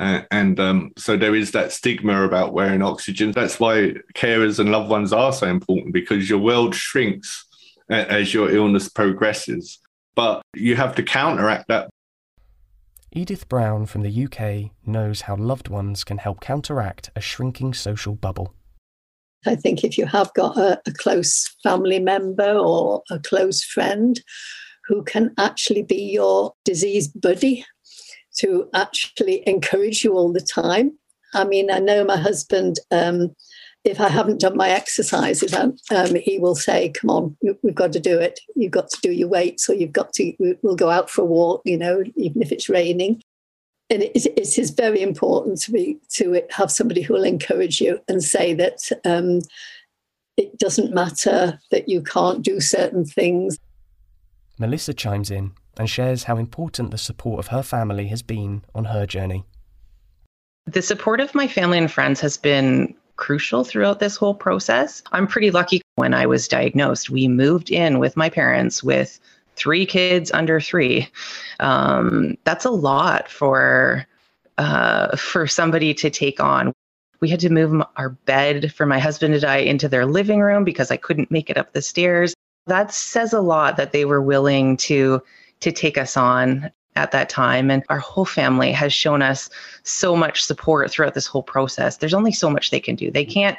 Uh, 0.00 0.22
and 0.30 0.58
um, 0.58 0.90
so 0.96 1.18
there 1.18 1.34
is 1.34 1.50
that 1.50 1.70
stigma 1.70 2.24
about 2.24 2.54
wearing 2.54 2.80
oxygen. 2.80 3.30
That's 3.30 3.60
why 3.60 3.92
carers 4.14 4.58
and 4.58 4.72
loved 4.72 4.88
ones 4.88 5.12
are 5.12 5.34
so 5.34 5.46
important 5.46 5.92
because 5.92 6.30
your 6.30 6.38
world 6.38 6.74
shrinks 6.74 7.44
as 7.90 8.32
your 8.32 8.50
illness 8.50 8.88
progresses. 8.88 9.78
But 10.14 10.40
you 10.54 10.74
have 10.76 10.94
to 10.94 11.02
counteract 11.02 11.68
that. 11.68 11.90
Edith 13.12 13.50
Brown 13.50 13.84
from 13.84 14.00
the 14.00 14.24
UK 14.24 14.70
knows 14.86 15.22
how 15.22 15.36
loved 15.36 15.68
ones 15.68 16.04
can 16.04 16.16
help 16.16 16.40
counteract 16.40 17.10
a 17.14 17.20
shrinking 17.20 17.74
social 17.74 18.14
bubble. 18.14 18.54
I 19.46 19.56
think 19.56 19.84
if 19.84 19.98
you 19.98 20.06
have 20.06 20.32
got 20.34 20.56
a, 20.56 20.80
a 20.86 20.92
close 20.92 21.54
family 21.62 21.98
member 21.98 22.52
or 22.52 23.02
a 23.10 23.18
close 23.18 23.62
friend 23.62 24.20
who 24.86 25.02
can 25.04 25.32
actually 25.38 25.82
be 25.82 26.02
your 26.02 26.54
disease 26.64 27.08
buddy 27.08 27.64
to 28.38 28.68
actually 28.74 29.46
encourage 29.46 30.04
you 30.04 30.14
all 30.14 30.32
the 30.32 30.40
time. 30.40 30.98
I 31.34 31.44
mean, 31.44 31.70
I 31.70 31.78
know 31.78 32.04
my 32.04 32.16
husband, 32.16 32.78
um, 32.90 33.34
if 33.84 34.00
I 34.00 34.08
haven't 34.08 34.40
done 34.40 34.56
my 34.56 34.70
exercises, 34.70 35.52
um, 35.54 35.76
um, 35.90 36.14
he 36.14 36.38
will 36.38 36.54
say, 36.54 36.90
Come 36.90 37.10
on, 37.10 37.36
we've 37.62 37.74
got 37.74 37.92
to 37.92 38.00
do 38.00 38.18
it. 38.18 38.38
You've 38.54 38.72
got 38.72 38.90
to 38.90 39.00
do 39.02 39.12
your 39.12 39.28
weights, 39.28 39.68
or 39.68 39.74
you've 39.74 39.92
got 39.92 40.12
to, 40.14 40.34
we'll 40.62 40.76
go 40.76 40.90
out 40.90 41.10
for 41.10 41.22
a 41.22 41.26
walk, 41.26 41.62
you 41.64 41.76
know, 41.76 42.04
even 42.16 42.42
if 42.42 42.52
it's 42.52 42.68
raining. 42.68 43.22
And 43.92 44.02
it, 44.02 44.24
it 44.24 44.58
is 44.58 44.70
very 44.70 45.02
important 45.02 45.60
to 45.62 45.70
be 45.70 45.98
to 46.14 46.40
have 46.48 46.70
somebody 46.70 47.02
who 47.02 47.12
will 47.12 47.24
encourage 47.24 47.78
you 47.78 48.00
and 48.08 48.24
say 48.24 48.54
that 48.54 48.90
um, 49.04 49.42
it 50.38 50.58
doesn't 50.58 50.94
matter 50.94 51.60
that 51.70 51.90
you 51.90 52.00
can't 52.00 52.42
do 52.42 52.58
certain 52.58 53.04
things. 53.04 53.58
Melissa 54.58 54.94
chimes 54.94 55.30
in 55.30 55.52
and 55.76 55.90
shares 55.90 56.24
how 56.24 56.38
important 56.38 56.90
the 56.90 56.96
support 56.96 57.38
of 57.38 57.48
her 57.48 57.62
family 57.62 58.06
has 58.06 58.22
been 58.22 58.64
on 58.74 58.86
her 58.86 59.04
journey. 59.04 59.44
The 60.64 60.80
support 60.80 61.20
of 61.20 61.34
my 61.34 61.46
family 61.46 61.76
and 61.76 61.92
friends 61.92 62.18
has 62.20 62.38
been 62.38 62.94
crucial 63.16 63.62
throughout 63.62 64.00
this 64.00 64.16
whole 64.16 64.34
process. 64.34 65.02
I'm 65.12 65.26
pretty 65.26 65.50
lucky 65.50 65.82
when 65.96 66.14
I 66.14 66.24
was 66.24 66.48
diagnosed. 66.48 67.10
We 67.10 67.28
moved 67.28 67.70
in 67.70 67.98
with 67.98 68.16
my 68.16 68.30
parents 68.30 68.82
with 68.82 69.20
three 69.56 69.86
kids 69.86 70.30
under 70.32 70.60
three. 70.60 71.08
Um, 71.60 72.36
that's 72.44 72.64
a 72.64 72.70
lot 72.70 73.28
for 73.28 74.06
uh, 74.58 75.16
for 75.16 75.46
somebody 75.46 75.94
to 75.94 76.10
take 76.10 76.40
on. 76.40 76.72
We 77.20 77.28
had 77.28 77.40
to 77.40 77.50
move 77.50 77.82
our 77.96 78.10
bed 78.10 78.72
for 78.72 78.84
my 78.84 78.98
husband 78.98 79.34
and 79.34 79.44
I 79.44 79.58
into 79.58 79.88
their 79.88 80.06
living 80.06 80.40
room 80.40 80.64
because 80.64 80.90
I 80.90 80.96
couldn't 80.96 81.30
make 81.30 81.48
it 81.48 81.56
up 81.56 81.72
the 81.72 81.82
stairs. 81.82 82.34
That 82.66 82.92
says 82.92 83.32
a 83.32 83.40
lot 83.40 83.76
that 83.76 83.92
they 83.92 84.04
were 84.04 84.22
willing 84.22 84.76
to 84.78 85.22
to 85.60 85.72
take 85.72 85.96
us 85.96 86.16
on 86.16 86.70
at 86.96 87.12
that 87.12 87.28
time. 87.28 87.70
And 87.70 87.82
our 87.88 87.98
whole 87.98 88.24
family 88.24 88.72
has 88.72 88.92
shown 88.92 89.22
us 89.22 89.48
so 89.82 90.14
much 90.14 90.44
support 90.44 90.90
throughout 90.90 91.14
this 91.14 91.26
whole 91.26 91.42
process. 91.42 91.96
There's 91.96 92.14
only 92.14 92.32
so 92.32 92.50
much 92.50 92.70
they 92.70 92.80
can 92.80 92.96
do. 92.96 93.10
They 93.10 93.24
can't 93.24 93.56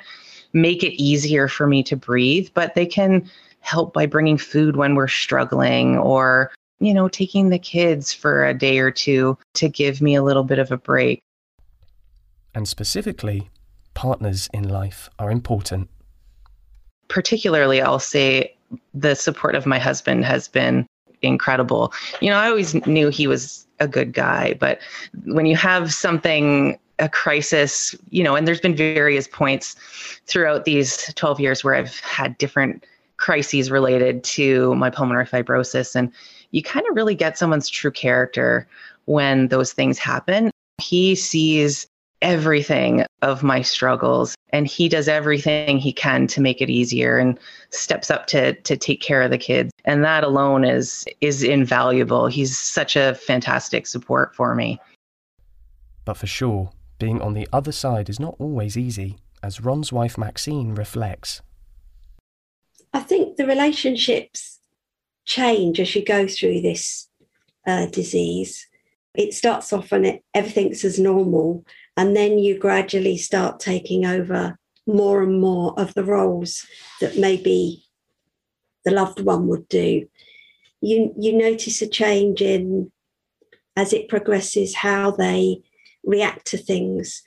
make 0.53 0.83
it 0.83 1.01
easier 1.01 1.47
for 1.47 1.65
me 1.65 1.81
to 1.83 1.95
breathe, 1.95 2.49
but 2.53 2.75
they 2.75 2.85
can 2.85 3.29
help 3.63 3.93
by 3.93 4.05
bringing 4.05 4.37
food 4.37 4.75
when 4.75 4.95
we're 4.95 5.07
struggling 5.07 5.97
or, 5.97 6.51
you 6.79 6.93
know, 6.93 7.07
taking 7.07 7.49
the 7.49 7.57
kids 7.57 8.13
for 8.13 8.45
a 8.45 8.53
day 8.53 8.77
or 8.77 8.91
two 8.91 9.37
to 9.55 9.67
give 9.67 10.01
me 10.01 10.15
a 10.15 10.21
little 10.21 10.43
bit 10.43 10.59
of 10.59 10.71
a 10.71 10.77
break. 10.77 11.21
And 12.53 12.67
specifically, 12.67 13.49
partners 13.93 14.49
in 14.53 14.67
life 14.67 15.09
are 15.17 15.31
important. 15.31 15.89
Particularly, 17.07 17.81
I'll 17.81 17.99
say 17.99 18.55
the 18.93 19.15
support 19.15 19.55
of 19.55 19.65
my 19.65 19.79
husband 19.79 20.25
has 20.25 20.47
been 20.47 20.85
incredible. 21.21 21.93
You 22.21 22.29
know, 22.29 22.37
I 22.37 22.49
always 22.49 22.73
knew 22.85 23.09
he 23.09 23.27
was 23.27 23.65
a 23.79 23.87
good 23.87 24.13
guy, 24.13 24.55
but 24.59 24.79
when 25.25 25.45
you 25.45 25.55
have 25.55 25.93
something 25.93 26.77
a 26.99 27.09
crisis, 27.09 27.95
you 28.11 28.23
know, 28.23 28.35
and 28.35 28.47
there's 28.47 28.59
been 28.59 28.75
various 28.75 29.27
points 29.27 29.75
throughout 30.27 30.65
these 30.65 31.11
12 31.15 31.39
years 31.39 31.63
where 31.63 31.73
I've 31.73 31.99
had 31.99 32.37
different 32.37 32.85
crises 33.23 33.71
related 33.71 34.21
to 34.21 34.75
my 34.75 34.89
pulmonary 34.89 35.25
fibrosis 35.25 35.95
and 35.95 36.11
you 36.51 36.61
kind 36.61 36.85
of 36.89 36.93
really 36.93 37.15
get 37.15 37.37
someone's 37.37 37.69
true 37.69 37.89
character 37.89 38.67
when 39.05 39.47
those 39.47 39.71
things 39.71 39.97
happen. 39.97 40.51
He 40.81 41.15
sees 41.15 41.87
everything 42.21 43.05
of 43.21 43.41
my 43.41 43.61
struggles 43.61 44.35
and 44.49 44.67
he 44.67 44.89
does 44.89 45.07
everything 45.07 45.77
he 45.77 45.93
can 45.93 46.27
to 46.27 46.41
make 46.41 46.61
it 46.61 46.69
easier 46.69 47.17
and 47.17 47.39
steps 47.69 48.11
up 48.11 48.27
to 48.27 48.55
to 48.63 48.75
take 48.75 48.99
care 48.99 49.21
of 49.21 49.31
the 49.31 49.37
kids. 49.37 49.71
And 49.85 50.03
that 50.03 50.25
alone 50.25 50.65
is 50.65 51.05
is 51.21 51.43
invaluable. 51.43 52.27
He's 52.27 52.59
such 52.59 52.97
a 52.97 53.15
fantastic 53.15 53.87
support 53.87 54.35
for 54.35 54.53
me. 54.53 54.81
But 56.03 56.17
for 56.17 56.27
sure 56.27 56.71
being 56.99 57.21
on 57.21 57.35
the 57.35 57.47
other 57.53 57.71
side 57.71 58.09
is 58.09 58.19
not 58.19 58.35
always 58.37 58.75
easy 58.75 59.15
as 59.41 59.61
ron's 59.61 59.93
wife 59.93 60.17
maxine 60.17 60.75
reflects 60.75 61.41
i 62.93 62.99
think 62.99 63.35
the 63.35 63.45
relationships 63.45 64.59
change 65.25 65.79
as 65.79 65.95
you 65.95 66.03
go 66.03 66.27
through 66.27 66.61
this 66.61 67.09
uh, 67.67 67.85
disease 67.87 68.67
it 69.15 69.33
starts 69.33 69.71
off 69.71 69.91
and 69.91 70.05
it, 70.05 70.23
everything's 70.33 70.83
as 70.83 70.99
normal 70.99 71.63
and 71.95 72.15
then 72.15 72.39
you 72.39 72.57
gradually 72.57 73.17
start 73.17 73.59
taking 73.59 74.05
over 74.05 74.57
more 74.85 75.21
and 75.23 75.39
more 75.39 75.79
of 75.79 75.93
the 75.93 76.03
roles 76.03 76.65
that 76.99 77.17
maybe 77.17 77.85
the 78.83 78.91
loved 78.91 79.21
one 79.21 79.47
would 79.47 79.67
do. 79.69 80.07
You, 80.81 81.13
you 81.17 81.37
notice 81.37 81.81
a 81.81 81.87
change 81.87 82.41
in 82.41 82.91
as 83.75 83.93
it 83.93 84.09
progresses 84.09 84.75
how 84.75 85.11
they 85.11 85.61
react 86.03 86.47
to 86.47 86.57
things. 86.57 87.23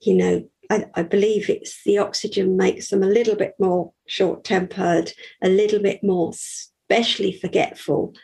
You 0.00 0.14
know, 0.14 0.48
I, 0.70 0.86
I 0.94 1.02
believe 1.02 1.50
it's 1.50 1.82
the 1.84 1.98
oxygen 1.98 2.56
makes 2.56 2.88
them 2.88 3.02
a 3.02 3.08
little 3.08 3.36
bit 3.36 3.54
more 3.58 3.92
short 4.06 4.44
tempered, 4.44 5.12
a 5.42 5.48
little 5.48 5.80
bit 5.80 6.02
more 6.02 6.30
especially 6.30 7.32
forgetful. 7.32 8.14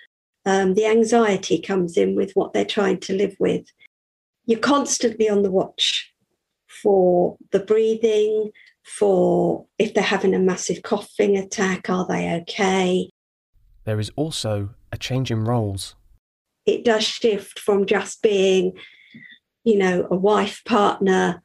Um, 0.47 0.75
the 0.75 0.87
anxiety 0.87 1.61
comes 1.61 1.97
in 1.97 2.15
with 2.15 2.33
what 2.33 2.53
they're 2.53 2.65
trying 2.65 3.01
to 3.01 3.15
live 3.15 3.37
with 3.39 3.67
you're 4.49 4.59
constantly 4.59 5.29
on 5.29 5.43
the 5.43 5.51
watch 5.51 6.11
for 6.67 7.37
the 7.53 7.61
breathing, 7.61 8.51
for 8.83 9.67
if 9.79 9.93
they're 9.93 10.03
having 10.03 10.35
a 10.35 10.39
massive 10.39 10.83
coughing 10.83 11.37
attack, 11.37 11.91
are 11.91 12.07
they 12.07 12.33
okay? 12.41 13.11
There 13.85 14.01
is 14.01 14.11
also 14.17 14.71
a 14.91 14.97
change 14.97 15.31
in 15.31 15.45
roles. 15.45 15.97
It 16.65 16.83
does 16.83 17.05
shift 17.05 17.59
from 17.59 17.85
just 17.85 18.23
being, 18.23 18.73
you 19.65 19.77
know, 19.77 20.09
a 20.11 20.17
wife 20.17 20.63
partner 20.65 21.43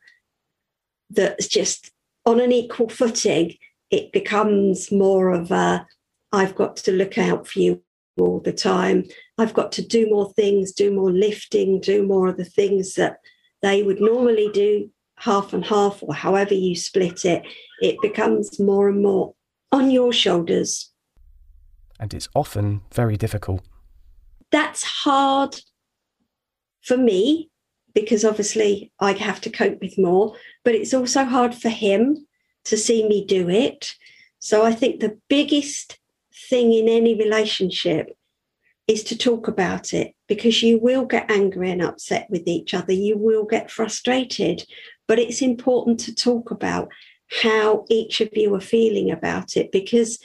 that's 1.16 1.48
just 1.48 1.92
on 2.26 2.40
an 2.40 2.52
equal 2.52 2.90
footing. 2.90 3.56
It 3.90 4.12
becomes 4.12 4.92
more 4.92 5.32
of 5.32 5.52
a, 5.52 5.86
I've 6.32 6.56
got 6.56 6.78
to 6.78 6.92
look 6.92 7.18
out 7.18 7.48
for 7.48 7.60
you 7.60 7.82
all 8.18 8.40
the 8.40 8.54
time. 8.54 9.06
I've 9.38 9.54
got 9.54 9.72
to 9.74 9.86
do 9.86 10.10
more 10.10 10.32
things, 10.34 10.72
do 10.72 10.92
more 10.92 11.12
lifting, 11.12 11.80
do 11.80 12.06
more 12.06 12.28
of 12.28 12.38
the 12.38 12.46
things 12.46 12.96
that 12.96 13.18
they 13.62 13.84
would 13.84 14.00
normally 14.00 14.50
do 14.54 14.90
half 15.18 15.54
and 15.54 15.66
half, 15.66 16.02
or 16.02 16.14
however 16.14 16.54
you 16.54 16.76
split 16.76 17.24
it. 17.26 17.44
It 17.82 17.98
becomes 18.02 18.60
more 18.60 18.90
and 18.90 19.02
more 19.02 19.34
on 19.72 19.90
your 19.90 20.12
shoulders. 20.12 20.92
And 22.00 22.14
it's 22.14 22.28
often 22.36 22.82
very 22.92 23.18
difficult. 23.18 23.62
That's 24.52 24.84
hard 24.84 25.62
for 26.82 26.98
me 26.98 27.50
because 27.94 28.26
obviously 28.26 28.92
I 29.00 29.14
have 29.14 29.42
to 29.42 29.50
cope 29.50 29.80
with 29.82 29.98
more, 29.98 30.36
but 30.64 30.76
it's 30.76 30.94
also 30.94 31.26
hard 31.26 31.54
for 31.54 31.70
him 31.70 32.26
to 32.66 32.78
see 32.78 33.08
me 33.08 33.26
do 33.26 33.50
it. 33.50 33.96
So 34.40 34.66
I 34.66 34.74
think 34.74 35.00
the 35.00 35.20
biggest 35.30 36.00
thing 36.50 36.74
in 36.74 36.90
any 36.90 37.16
relationship 37.16 38.18
is 38.88 39.04
to 39.06 39.18
talk 39.18 39.48
about 39.48 39.94
it 39.94 40.14
because 40.28 40.62
you 40.62 40.80
will 40.80 41.06
get 41.06 41.32
angry 41.32 41.72
and 41.72 41.82
upset 41.82 42.28
with 42.30 42.48
each 42.48 42.74
other. 42.74 42.92
You 42.92 43.18
will 43.18 43.46
get 43.46 43.72
frustrated, 43.72 44.66
but 45.08 45.20
it's 45.20 45.42
important 45.42 46.00
to 46.02 46.16
talk 46.16 46.52
about 46.52 46.90
how 47.42 47.86
each 47.90 48.20
of 48.22 48.30
you 48.34 48.54
are 48.56 48.62
feeling 48.62 49.10
about 49.12 49.56
it 49.56 49.72
because 49.72 50.20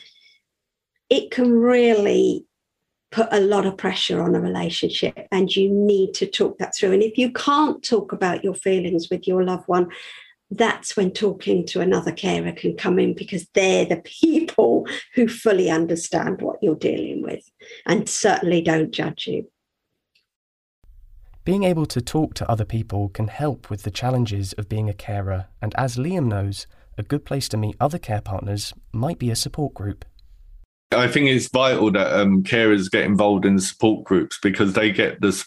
it 1.09 1.31
can 1.31 1.53
really 1.53 2.45
put 3.11 3.29
a 3.33 3.41
lot 3.41 3.67
of 3.67 3.77
pressure 3.77 4.21
on 4.23 4.35
a 4.35 4.41
relationship 4.41 5.27
and 5.33 5.55
you 5.55 5.71
need 5.71 6.12
to 6.15 6.27
talk 6.27 6.59
that 6.59 6.75
through. 6.75 6.93
And 6.93 7.03
if 7.03 7.17
you 7.17 7.33
can't 7.33 7.83
talk 7.83 8.12
about 8.12 8.45
your 8.45 8.55
feelings 8.55 9.09
with 9.11 9.27
your 9.27 9.43
loved 9.45 9.67
one, 9.67 9.88
that's 10.50 10.97
when 10.97 11.11
talking 11.11 11.67
to 11.67 11.81
another 11.81 12.12
carer 12.12 12.53
can 12.53 12.77
come 12.77 12.99
in 12.99 13.15
because 13.15 13.47
they're 13.55 13.85
the 13.85 13.97
people 14.05 14.87
who 15.15 15.29
fully 15.29 15.71
understand 15.71 16.41
what 16.43 16.62
you're 16.62 16.75
dealing 16.75 17.23
with 17.23 17.45
and 17.87 18.09
certainly 18.09 18.61
don't 18.61 18.91
judge 18.91 19.27
you. 19.27 19.50
Being 21.45 21.65
able 21.65 21.87
to 21.87 22.03
talk 22.03 22.35
to 22.35 22.50
other 22.50 22.67
people 22.67 23.09
can 23.09 23.29
help 23.29 23.71
with 23.71 23.83
the 23.83 23.91
challenges 23.91 24.53
of 24.55 24.69
being 24.69 24.91
a 24.91 24.95
carer, 24.95 25.47
and 25.62 25.75
as 25.79 25.97
Liam 25.97 26.27
knows, 26.27 26.67
a 26.99 27.03
good 27.03 27.25
place 27.25 27.49
to 27.49 27.57
meet 27.57 27.75
other 27.81 27.99
care 27.99 28.21
partners 28.21 28.75
might 28.93 29.19
be 29.19 29.31
a 29.31 29.37
support 29.37 29.73
group. 29.73 30.05
I 30.90 31.07
think 31.07 31.28
it's 31.28 31.49
vital 31.49 31.90
that 31.92 32.18
um, 32.18 32.42
carers 32.42 32.90
get 32.90 33.04
involved 33.04 33.45
in 33.45 33.59
support 33.59 34.04
groups 34.04 34.38
because 34.42 34.73
they 34.73 34.90
get 34.90 35.21
this 35.21 35.47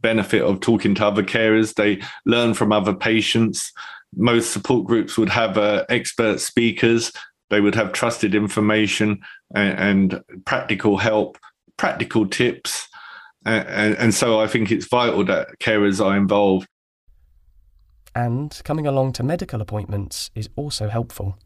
benefit 0.00 0.42
of 0.42 0.60
talking 0.60 0.94
to 0.94 1.06
other 1.06 1.22
carers. 1.22 1.74
They 1.74 2.02
learn 2.24 2.54
from 2.54 2.72
other 2.72 2.94
patients. 2.94 3.72
Most 4.16 4.50
support 4.52 4.86
groups 4.86 5.18
would 5.18 5.28
have 5.28 5.58
uh, 5.58 5.84
expert 5.90 6.40
speakers. 6.40 7.12
They 7.50 7.60
would 7.60 7.74
have 7.74 7.92
trusted 7.92 8.34
information 8.34 9.20
and, 9.54 9.78
and 9.78 10.44
practical 10.46 10.96
help, 10.96 11.36
practical 11.76 12.26
tips. 12.26 12.88
And, 13.44 13.96
and 13.96 14.14
so 14.14 14.40
I 14.40 14.46
think 14.46 14.70
it's 14.70 14.86
vital 14.86 15.24
that 15.24 15.58
carers 15.58 16.04
are 16.04 16.16
involved. 16.16 16.66
And 18.14 18.58
coming 18.64 18.86
along 18.86 19.12
to 19.14 19.22
medical 19.22 19.60
appointments 19.60 20.30
is 20.34 20.48
also 20.56 20.88
helpful. 20.88 21.38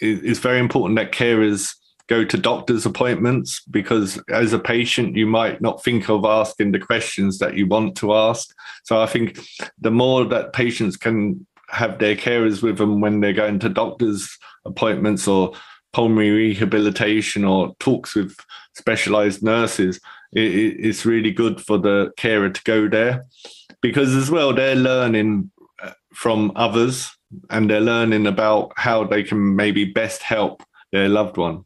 It's 0.00 0.40
very 0.40 0.58
important 0.58 0.96
that 0.96 1.12
carers 1.12 1.74
go 2.08 2.24
to 2.24 2.36
doctor's 2.36 2.84
appointments 2.84 3.62
because 3.70 4.20
as 4.28 4.52
a 4.52 4.58
patient 4.58 5.16
you 5.16 5.26
might 5.26 5.60
not 5.60 5.82
think 5.82 6.08
of 6.08 6.24
asking 6.24 6.72
the 6.72 6.78
questions 6.78 7.38
that 7.38 7.56
you 7.56 7.66
want 7.66 7.96
to 7.96 8.14
ask. 8.14 8.54
So 8.84 9.00
i 9.00 9.06
think 9.06 9.38
the 9.80 9.90
more 9.90 10.24
that 10.24 10.52
patients 10.52 10.96
can 10.96 11.46
have 11.70 11.98
their 11.98 12.14
carers 12.14 12.62
with 12.62 12.78
them 12.78 13.00
when 13.00 13.20
they're 13.20 13.32
going 13.32 13.58
to 13.58 13.68
doctor's 13.68 14.38
appointments 14.64 15.26
or 15.26 15.52
pulmonary 15.92 16.30
rehabilitation 16.30 17.44
or 17.44 17.74
talks 17.78 18.14
with 18.14 18.36
specialized 18.74 19.42
nurses 19.42 20.00
it, 20.34 20.40
it's 20.80 21.06
really 21.06 21.30
good 21.30 21.60
for 21.60 21.78
the 21.78 22.12
carer 22.16 22.50
to 22.50 22.62
go 22.64 22.88
there. 22.88 23.24
Because 23.80 24.14
as 24.14 24.30
well 24.30 24.52
they're 24.52 24.74
learning 24.74 25.50
uh, 25.82 25.92
from 26.12 26.52
others 26.56 27.10
and 27.50 27.70
they're 27.70 27.80
learning 27.80 28.26
about 28.26 28.72
how 28.76 29.04
they 29.04 29.22
can 29.22 29.56
maybe 29.56 29.84
best 29.84 30.22
help 30.22 30.62
their 30.92 31.08
loved 31.08 31.36
one 31.36 31.64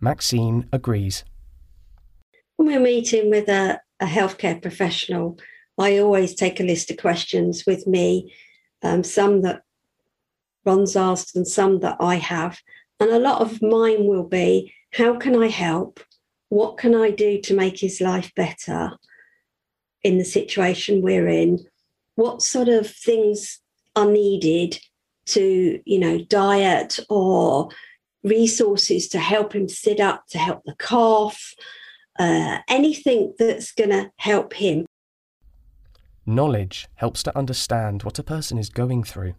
Maxine 0.00 0.68
agrees. 0.72 1.24
When 2.56 2.68
we're 2.68 2.80
meeting 2.80 3.30
with 3.30 3.48
a, 3.48 3.80
a 4.00 4.06
healthcare 4.06 4.60
professional, 4.60 5.38
I 5.78 5.98
always 5.98 6.34
take 6.34 6.60
a 6.60 6.64
list 6.64 6.90
of 6.90 6.96
questions 6.96 7.64
with 7.66 7.86
me, 7.86 8.34
um, 8.82 9.04
some 9.04 9.42
that 9.42 9.62
Ron's 10.64 10.96
asked 10.96 11.36
and 11.36 11.46
some 11.46 11.80
that 11.80 11.96
I 12.00 12.16
have. 12.16 12.58
And 13.00 13.10
a 13.10 13.18
lot 13.18 13.40
of 13.40 13.62
mine 13.62 14.06
will 14.06 14.24
be 14.24 14.72
how 14.92 15.16
can 15.16 15.40
I 15.40 15.48
help? 15.48 16.00
What 16.48 16.78
can 16.78 16.94
I 16.94 17.10
do 17.10 17.40
to 17.42 17.54
make 17.54 17.78
his 17.78 18.00
life 18.00 18.32
better 18.34 18.92
in 20.02 20.18
the 20.18 20.24
situation 20.24 21.02
we're 21.02 21.28
in? 21.28 21.64
What 22.14 22.42
sort 22.42 22.68
of 22.68 22.90
things 22.90 23.60
are 23.94 24.10
needed 24.10 24.80
to, 25.26 25.80
you 25.84 25.98
know, 25.98 26.18
diet 26.18 26.98
or 27.08 27.68
resources 28.24 29.08
to 29.08 29.18
help 29.18 29.54
him 29.54 29.68
sit 29.68 30.00
up, 30.00 30.26
to 30.30 30.38
help 30.38 30.62
the 30.64 30.74
cough, 30.74 31.54
uh, 32.18 32.58
anything 32.68 33.34
that's 33.38 33.72
going 33.72 33.90
to 33.90 34.10
help 34.16 34.54
him. 34.54 34.86
Knowledge 36.26 36.88
helps 36.96 37.22
to 37.22 37.36
understand 37.36 38.02
what 38.02 38.18
a 38.18 38.22
person 38.22 38.58
is 38.58 38.68
going 38.68 39.04
through. 39.04 39.34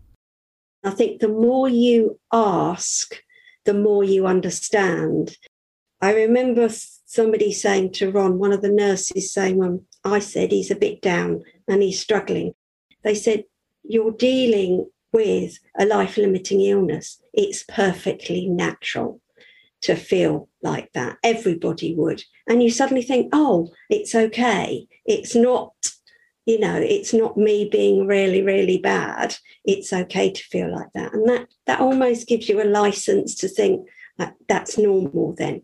I 0.83 0.91
think 0.91 1.19
the 1.19 1.27
more 1.27 1.67
you 1.67 2.19
ask, 2.31 3.15
the 3.65 3.73
more 3.73 4.03
you 4.03 4.25
understand. 4.25 5.37
I 6.01 6.13
remember 6.13 6.69
somebody 7.05 7.51
saying 7.51 7.91
to 7.93 8.11
Ron, 8.11 8.39
one 8.39 8.53
of 8.53 8.61
the 8.61 8.71
nurses 8.71 9.33
saying, 9.33 9.57
when 9.57 9.85
I 10.03 10.19
said 10.19 10.51
he's 10.51 10.71
a 10.71 10.75
bit 10.75 11.01
down 11.01 11.43
and 11.67 11.83
he's 11.83 11.99
struggling, 11.99 12.53
they 13.03 13.15
said, 13.15 13.43
You're 13.83 14.13
dealing 14.13 14.89
with 15.11 15.59
a 15.77 15.85
life 15.85 16.17
limiting 16.17 16.61
illness, 16.61 17.21
it's 17.33 17.63
perfectly 17.63 18.47
natural 18.47 19.21
to 19.81 19.95
feel 19.95 20.49
like 20.61 20.91
that. 20.93 21.17
Everybody 21.23 21.95
would. 21.95 22.23
And 22.47 22.61
you 22.61 22.69
suddenly 22.69 23.03
think, 23.03 23.29
oh, 23.33 23.69
it's 23.89 24.13
okay. 24.13 24.87
It's 25.05 25.35
not, 25.35 25.73
you 26.45 26.59
know, 26.59 26.75
it's 26.75 27.13
not 27.13 27.37
me 27.37 27.69
being 27.71 28.05
really, 28.05 28.41
really 28.41 28.77
bad. 28.77 29.35
It's 29.63 29.93
okay 29.93 30.31
to 30.31 30.43
feel 30.43 30.71
like 30.71 30.91
that. 30.93 31.13
And 31.13 31.27
that 31.29 31.47
that 31.65 31.79
almost 31.79 32.27
gives 32.27 32.49
you 32.49 32.61
a 32.61 32.65
license 32.65 33.35
to 33.35 33.47
think 33.47 33.87
that 34.17 34.35
that's 34.47 34.77
normal 34.77 35.33
then. 35.37 35.61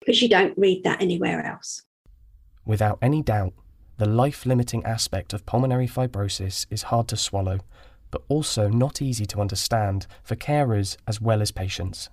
Because 0.00 0.20
you 0.20 0.28
don't 0.28 0.58
read 0.58 0.84
that 0.84 1.00
anywhere 1.00 1.46
else. 1.46 1.82
Without 2.66 2.98
any 3.00 3.22
doubt, 3.22 3.54
the 3.96 4.06
life 4.06 4.44
limiting 4.44 4.84
aspect 4.84 5.32
of 5.32 5.46
pulmonary 5.46 5.86
fibrosis 5.86 6.66
is 6.70 6.84
hard 6.84 7.08
to 7.08 7.16
swallow 7.16 7.60
but 8.14 8.22
also 8.28 8.68
not 8.68 9.02
easy 9.02 9.26
to 9.26 9.40
understand 9.40 10.06
for 10.22 10.36
carers 10.36 10.96
as 11.04 11.20
well 11.20 11.42
as 11.42 11.50
patients. 11.50 12.10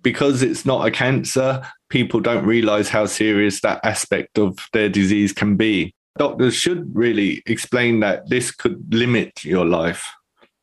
Because 0.00 0.42
it's 0.42 0.64
not 0.64 0.86
a 0.86 0.90
cancer, 0.90 1.62
people 1.90 2.20
don't 2.20 2.46
realize 2.46 2.88
how 2.88 3.04
serious 3.04 3.60
that 3.60 3.84
aspect 3.84 4.38
of 4.38 4.56
their 4.72 4.88
disease 4.88 5.34
can 5.34 5.56
be. 5.56 5.92
Doctors 6.16 6.54
should 6.54 6.96
really 6.96 7.42
explain 7.44 8.00
that 8.00 8.30
this 8.30 8.50
could 8.50 8.82
limit 8.94 9.44
your 9.44 9.66
life. 9.66 10.06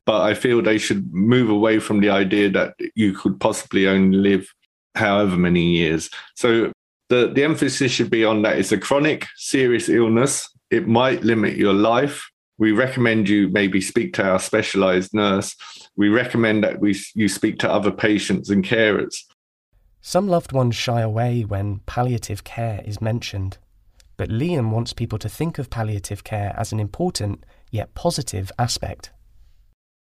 But 0.07 0.21
I 0.23 0.33
feel 0.33 0.59
they 0.59 0.79
should 0.79 1.13
move 1.13 1.51
away 1.51 1.77
from 1.77 1.99
the 1.99 2.09
idea 2.09 2.49
that 2.49 2.73
you 2.95 3.13
could 3.13 3.39
possibly 3.39 3.87
only 3.87 4.17
live 4.17 4.51
however 4.95 5.37
many 5.37 5.65
years. 5.69 6.09
So 6.35 6.71
the, 7.09 7.31
the 7.31 7.43
emphasis 7.43 7.91
should 7.91 8.09
be 8.09 8.25
on 8.25 8.41
that 8.41 8.57
it's 8.57 8.71
a 8.71 8.79
chronic, 8.79 9.27
serious 9.35 9.87
illness. 9.87 10.49
It 10.71 10.87
might 10.87 11.23
limit 11.23 11.57
your 11.57 11.73
life, 11.73 12.31
we 12.57 12.71
recommend 12.71 13.27
you 13.27 13.49
maybe 13.49 13.81
speak 13.81 14.13
to 14.13 14.23
our 14.23 14.39
specialized 14.39 15.13
nurse. 15.13 15.55
We 15.97 16.09
recommend 16.09 16.63
that 16.63 16.79
we, 16.79 16.97
you 17.13 17.27
speak 17.27 17.59
to 17.59 17.71
other 17.71 17.91
patients 17.91 18.49
and 18.49 18.63
carers. 18.63 19.15
Some 20.01 20.27
loved 20.27 20.51
ones 20.51 20.75
shy 20.75 21.01
away 21.01 21.41
when 21.41 21.79
palliative 21.85 22.43
care 22.43 22.81
is 22.85 23.01
mentioned, 23.01 23.57
but 24.17 24.29
Liam 24.29 24.69
wants 24.69 24.93
people 24.93 25.17
to 25.19 25.29
think 25.29 25.57
of 25.57 25.69
palliative 25.69 26.23
care 26.23 26.53
as 26.57 26.71
an 26.71 26.79
important 26.79 27.43
yet 27.71 27.93
positive 27.95 28.51
aspect. 28.59 29.11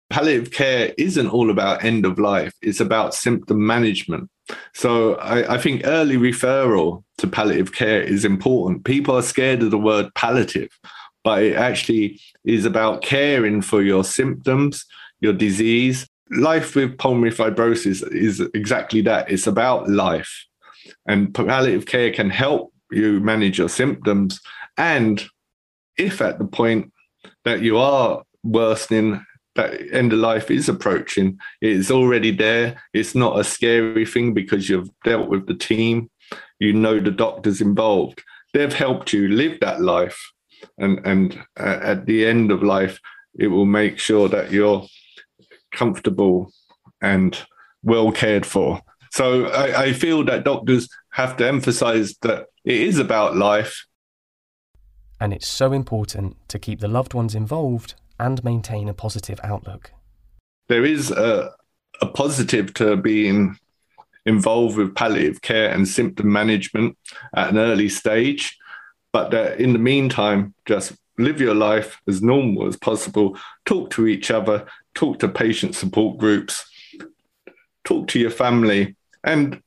Palliative 0.09 0.51
care 0.51 0.93
isn't 0.97 1.29
all 1.29 1.49
about 1.49 1.83
end 1.83 2.05
of 2.05 2.19
life, 2.19 2.53
it's 2.61 2.79
about 2.79 3.13
symptom 3.13 3.65
management. 3.65 4.29
So 4.73 5.15
I, 5.15 5.55
I 5.55 5.57
think 5.57 5.81
early 5.83 6.15
referral 6.15 7.03
to 7.17 7.27
palliative 7.27 7.73
care 7.73 8.01
is 8.01 8.23
important. 8.23 8.85
People 8.85 9.17
are 9.17 9.21
scared 9.21 9.63
of 9.63 9.71
the 9.71 9.77
word 9.77 10.13
palliative 10.15 10.69
but 11.27 11.43
it 11.43 11.57
actually 11.57 12.21
is 12.45 12.63
about 12.63 13.01
caring 13.01 13.61
for 13.61 13.81
your 13.81 14.05
symptoms, 14.05 14.85
your 15.19 15.33
disease. 15.33 16.07
Life 16.31 16.73
with 16.73 16.97
pulmonary 16.97 17.33
fibrosis 17.33 18.01
is 18.13 18.39
exactly 18.53 19.01
that. 19.01 19.29
It's 19.29 19.45
about 19.45 19.89
life. 19.89 20.45
And 21.05 21.35
palliative 21.35 21.85
care 21.85 22.13
can 22.13 22.29
help 22.29 22.73
you 22.91 23.19
manage 23.19 23.57
your 23.57 23.67
symptoms. 23.67 24.39
And 24.77 25.21
if 25.97 26.21
at 26.21 26.39
the 26.39 26.45
point 26.45 26.93
that 27.43 27.61
you 27.61 27.77
are 27.77 28.23
worsening, 28.45 29.21
that 29.55 29.81
end 29.91 30.13
of 30.13 30.19
life 30.19 30.49
is 30.49 30.69
approaching, 30.69 31.39
it's 31.59 31.91
already 31.91 32.31
there. 32.31 32.81
It's 32.93 33.15
not 33.15 33.37
a 33.37 33.43
scary 33.43 34.05
thing 34.05 34.33
because 34.33 34.69
you've 34.69 34.91
dealt 35.03 35.27
with 35.27 35.45
the 35.45 35.55
team, 35.55 36.09
you 36.61 36.71
know 36.71 37.01
the 37.01 37.11
doctors 37.11 37.59
involved. 37.59 38.23
They've 38.53 38.71
helped 38.71 39.11
you 39.11 39.27
live 39.27 39.59
that 39.59 39.81
life 39.81 40.17
and 40.77 40.99
and 41.05 41.39
uh, 41.59 41.79
at 41.81 42.05
the 42.05 42.25
end 42.25 42.51
of 42.51 42.63
life 42.63 42.99
it 43.37 43.47
will 43.47 43.65
make 43.65 43.99
sure 43.99 44.27
that 44.29 44.51
you're 44.51 44.85
comfortable 45.71 46.51
and 47.01 47.45
well 47.83 48.11
cared 48.11 48.45
for. 48.45 48.81
So 49.11 49.45
I, 49.45 49.83
I 49.83 49.93
feel 49.93 50.23
that 50.25 50.43
doctors 50.43 50.89
have 51.11 51.37
to 51.37 51.47
emphasize 51.47 52.15
that 52.21 52.47
it 52.65 52.81
is 52.81 52.99
about 52.99 53.35
life. 53.35 53.85
And 55.19 55.33
it's 55.33 55.47
so 55.47 55.71
important 55.71 56.37
to 56.49 56.59
keep 56.59 56.79
the 56.79 56.87
loved 56.87 57.13
ones 57.13 57.33
involved 57.33 57.95
and 58.19 58.43
maintain 58.43 58.89
a 58.89 58.93
positive 58.93 59.39
outlook. 59.43 59.91
There 60.67 60.85
is 60.85 61.11
a, 61.11 61.51
a 62.01 62.07
positive 62.07 62.73
to 62.75 62.97
being 62.97 63.57
involved 64.25 64.77
with 64.77 64.93
palliative 64.93 65.41
care 65.41 65.69
and 65.69 65.87
symptom 65.87 66.31
management 66.31 66.97
at 67.35 67.49
an 67.49 67.57
early 67.57 67.89
stage 67.89 68.57
but 69.17 69.59
in 69.59 69.73
the 69.73 69.79
meantime, 69.79 70.53
just 70.65 70.93
live 71.17 71.41
your 71.41 71.55
life 71.55 71.99
as 72.07 72.21
normal 72.21 72.67
as 72.67 72.77
possible. 72.77 73.35
Talk 73.65 73.89
to 73.91 74.05
each 74.05 74.29
other, 74.29 74.67
talk 74.93 75.17
to 75.19 75.27
patient 75.27 75.73
support 75.75 76.19
groups, 76.19 76.63
talk 77.83 78.07
to 78.09 78.19
your 78.19 78.29
family. 78.29 78.95
And 79.23 79.61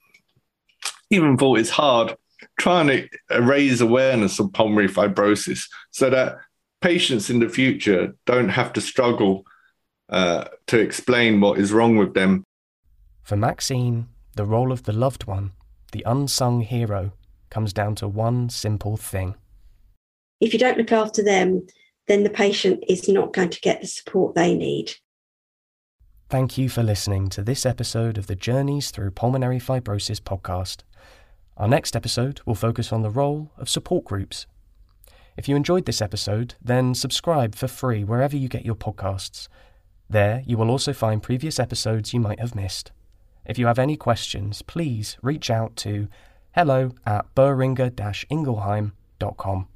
even 1.10 1.36
though 1.36 1.56
it's 1.56 1.70
hard, 1.70 2.14
trying 2.60 2.86
to 2.86 3.08
raise 3.40 3.80
awareness 3.80 4.38
of 4.38 4.52
pulmonary 4.52 4.88
fibrosis 4.88 5.68
so 5.90 6.10
that 6.10 6.36
patients 6.80 7.28
in 7.28 7.40
the 7.40 7.48
future 7.48 8.14
don't 8.26 8.50
have 8.50 8.72
to 8.74 8.80
struggle 8.80 9.44
uh, 10.10 10.44
to 10.68 10.78
explain 10.78 11.40
what 11.40 11.58
is 11.58 11.72
wrong 11.72 11.96
with 11.96 12.14
them. 12.14 12.44
For 13.24 13.36
Maxine, 13.36 14.06
the 14.36 14.44
role 14.44 14.70
of 14.70 14.84
the 14.84 14.92
loved 14.92 15.24
one, 15.24 15.52
the 15.90 16.04
unsung 16.06 16.60
hero, 16.60 17.12
comes 17.50 17.72
down 17.72 17.94
to 17.96 18.08
one 18.08 18.48
simple 18.48 18.96
thing 18.96 19.34
If 20.40 20.52
you 20.52 20.58
don't 20.58 20.78
look 20.78 20.92
after 20.92 21.22
them, 21.22 21.66
then 22.06 22.22
the 22.24 22.30
patient 22.30 22.82
is 22.88 23.08
not 23.08 23.32
going 23.32 23.50
to 23.50 23.60
get 23.60 23.80
the 23.80 23.86
support 23.86 24.34
they 24.34 24.54
need. 24.54 24.92
Thank 26.28 26.56
you 26.56 26.68
for 26.68 26.82
listening 26.82 27.28
to 27.30 27.42
this 27.42 27.66
episode 27.66 28.16
of 28.16 28.26
the 28.26 28.36
Journeys 28.36 28.90
Through 28.90 29.10
Pulmonary 29.10 29.58
Fibrosis 29.58 30.20
podcast. 30.20 30.84
Our 31.56 31.68
next 31.68 31.94
episode 31.94 32.40
will 32.46 32.54
focus 32.54 32.92
on 32.92 33.02
the 33.02 33.10
role 33.10 33.50
of 33.58 33.68
support 33.68 34.04
groups. 34.04 34.46
If 35.36 35.48
you 35.48 35.56
enjoyed 35.56 35.86
this 35.86 36.00
episode, 36.00 36.54
then 36.62 36.94
subscribe 36.94 37.54
for 37.54 37.68
free 37.68 38.04
wherever 38.04 38.36
you 38.36 38.48
get 38.48 38.64
your 38.64 38.76
podcasts. 38.76 39.48
There, 40.08 40.42
you 40.46 40.56
will 40.56 40.70
also 40.70 40.92
find 40.92 41.22
previous 41.22 41.58
episodes 41.58 42.14
you 42.14 42.20
might 42.20 42.40
have 42.40 42.54
missed. 42.54 42.92
If 43.44 43.58
you 43.58 43.66
have 43.66 43.78
any 43.78 43.96
questions, 43.96 44.62
please 44.62 45.16
reach 45.22 45.50
out 45.50 45.76
to 45.76 46.08
hello 46.52 46.90
at 47.06 47.34
boehringer-ingelheim.com. 47.34 49.68